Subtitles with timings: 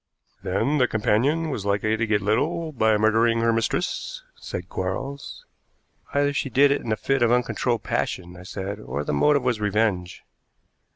[0.41, 5.45] "Then the companion was likely to get little by murdering her mistress," said Quarles.
[6.11, 9.43] "Either she did it in a fit of uncontrollable passion," I said, "or the motive
[9.43, 10.23] was revenge."